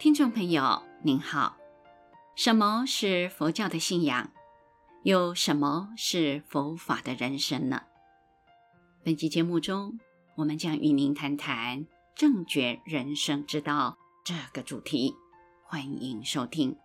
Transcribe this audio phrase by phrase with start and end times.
[0.00, 1.58] 听众朋友您好，
[2.34, 4.30] 什么是佛教的信仰？
[5.02, 7.82] 又什么是佛法的人生呢？
[9.04, 10.00] 本期节目中，
[10.36, 15.14] 我们将与您谈谈正觉人生之道这个主题。
[15.64, 16.78] 欢迎收听。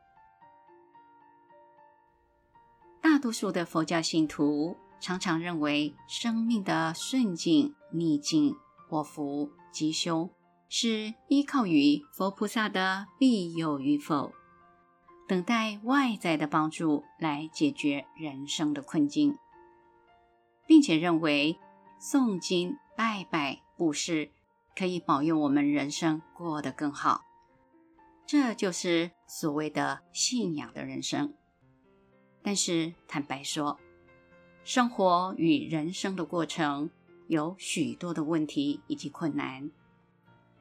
[3.02, 8.54] 大多数的佛教信徒常常认为，生命的顺境、逆境、
[8.90, 10.30] 祸福、吉凶，
[10.68, 14.34] 是依靠于佛菩萨的庇佑与否，
[15.28, 19.38] 等待外在的帮助来解决人生的困境，
[20.68, 21.58] 并且认为
[22.02, 24.30] 诵经、拜拜、布施
[24.76, 27.22] 可以保佑我们人生过得更好。
[28.28, 31.34] 这就是所谓的信仰的人生。
[32.42, 33.80] 但是坦白说，
[34.64, 36.90] 生活与人生的过程
[37.28, 39.70] 有许多的问题以及困难。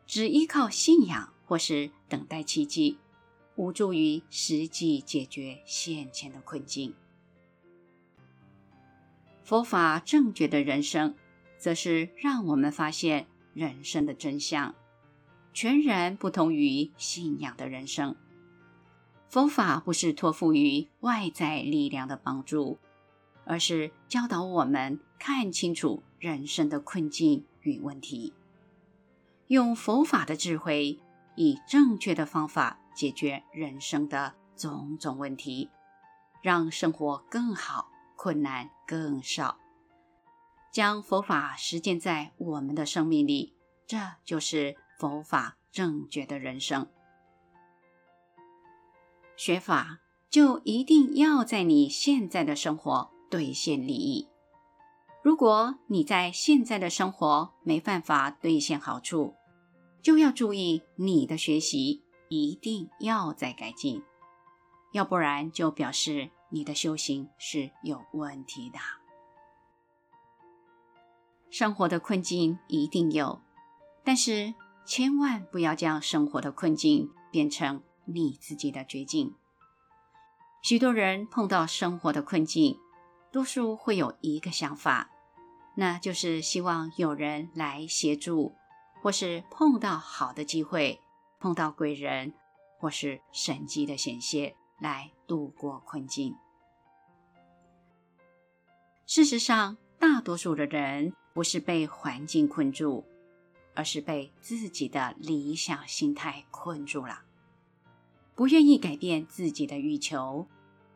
[0.06, 2.98] 只依靠信仰或是等待奇迹，
[3.56, 6.94] 无助于实际解决现前的困境。
[9.42, 11.14] 佛法正觉的人生，
[11.58, 14.74] 则是让我们发现人生的真相，
[15.52, 18.16] 全然不同于信仰的人生。
[19.28, 22.78] 佛法不是托付于外在力量的帮助，
[23.44, 28.32] 而是教导我们看清楚人生的困境与问题。
[29.48, 31.00] 用佛法的智慧，
[31.36, 35.70] 以正确的方法解决人生的种种问题，
[36.42, 39.58] 让生活更好，困难更少。
[40.72, 43.54] 将佛法实践在我们的生命里，
[43.86, 46.88] 这就是佛法正觉的人生。
[49.36, 50.00] 学法
[50.30, 54.28] 就一定要在你现在的生活兑现利益。
[55.24, 59.34] 如果你在现在的生活没办法兑现好处，
[60.02, 64.02] 就要注意你的学习一定要再改进，
[64.92, 68.78] 要不然就表示你的修行是有问题的。
[71.48, 73.40] 生活的困境一定有，
[74.04, 74.52] 但是
[74.84, 79.34] 千万不要将生活的困境变成你自己的绝境。
[80.60, 82.78] 许多人碰到生活的困境，
[83.32, 85.12] 多数会有一个想法。
[85.76, 88.54] 那就是希望有人来协助，
[89.02, 91.00] 或是碰到好的机会，
[91.40, 92.32] 碰到贵人，
[92.78, 96.36] 或是神迹的显现，来度过困境。
[99.06, 103.04] 事实上，大多数的人不是被环境困住，
[103.74, 107.22] 而是被自己的理想心态困住了，
[108.36, 110.46] 不愿意改变自己的欲求，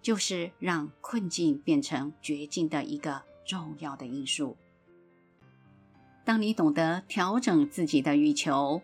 [0.01, 4.57] 就是让困境变成绝境的一个重要的因素。
[6.29, 8.83] 当你懂得调整自己的欲求，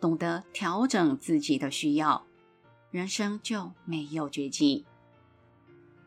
[0.00, 2.24] 懂得调整自己的需要，
[2.90, 4.82] 人生就没有绝境。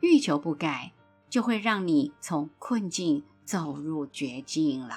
[0.01, 0.93] 欲求不改，
[1.29, 4.95] 就会让你从困境走入绝境了。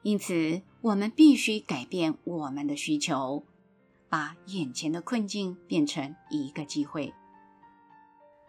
[0.00, 3.44] 因此，我们必须改变我们的需求，
[4.08, 7.12] 把眼前的困境变成一个机会。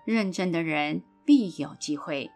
[0.06, 2.32] 认真的人必有机会，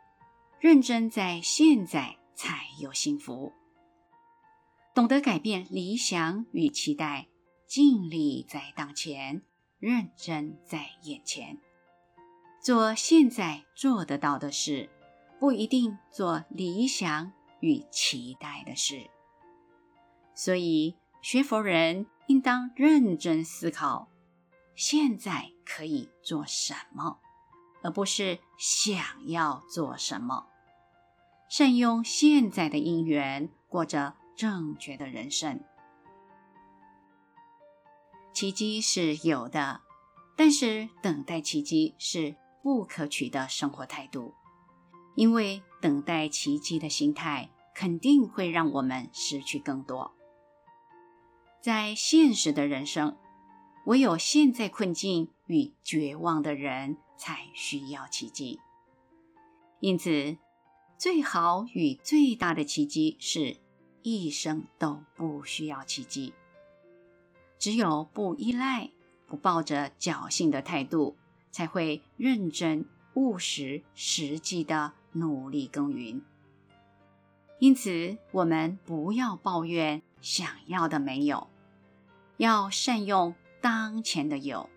[0.59, 2.18] 认真在现在。
[2.41, 3.53] 才有幸福。
[4.96, 7.28] 懂得改变理想与期待，
[7.68, 9.44] 尽力在当前，
[9.78, 11.59] 认真在眼前，
[12.59, 14.90] 做现在做得到的事，
[15.40, 19.08] 不一定做理想与期待的事。
[20.34, 24.09] 所以，学佛人应当认真思考，
[24.73, 27.19] 现在可以做什么，
[27.84, 30.47] 而不是想要做什么。
[31.52, 35.62] 善用现在的因缘，过着正觉的人生。
[38.32, 39.82] 奇迹是有的，
[40.38, 44.34] 但是等待奇迹是不可取的生活态度，
[45.16, 50.14] 因为等待奇迹的心态肯定会让我们失去更多。
[51.59, 53.18] 在现实的人生，
[53.88, 58.62] 唯有陷在困境与绝望的人才需要奇迹。
[59.82, 60.38] 因此，
[61.02, 63.58] 最好与最大的奇迹是
[64.03, 66.32] 一生都不需要奇迹。
[67.58, 68.92] 只有不依赖、
[69.26, 71.18] 不抱着侥幸的态度，
[71.50, 76.22] 才会认真、务实、实际的努力耕耘。
[77.58, 81.47] 因此，我们不要抱怨想要的没有，
[82.38, 84.70] 要善用当前的有，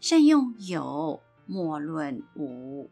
[0.00, 2.88] 善用有，莫论无。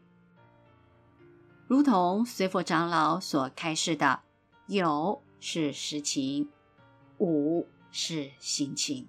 [1.67, 4.19] 如同随佛长老所开示的，
[4.67, 6.47] 有是实情，
[7.17, 9.07] 无是心情。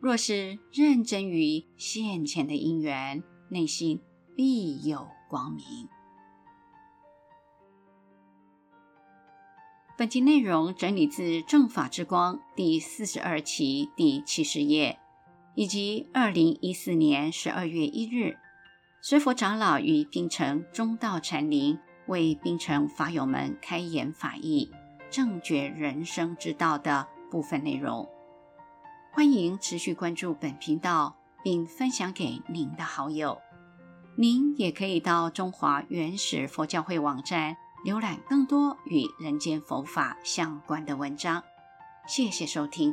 [0.00, 4.00] 若是认真于现前的因缘，内心
[4.34, 5.88] 必有光明。
[9.98, 14.98] 本集内容整理自《正法之光》第四十二期第七十页，
[15.54, 18.38] 以及二零一四年十二月一日，
[19.08, 24.72] 随佛长老与槟城中道禅林为槟城法友们开演法义，
[25.12, 28.08] 正觉人生之道的部分内容。
[29.12, 31.14] 欢迎持续关注本频道，
[31.44, 33.40] 并分享给您的好友。
[34.16, 37.56] 您也可以到中华原始佛教会网站。
[37.84, 41.44] 浏览更多与人间佛法相关的文章，
[42.08, 42.92] 谢谢收听。